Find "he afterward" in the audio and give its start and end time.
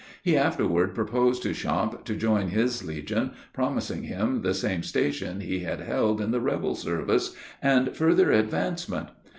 0.23-0.95